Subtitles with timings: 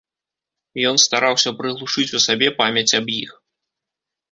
[0.91, 3.31] Ён стараўся прыглушыць у сабе памяць аб іх.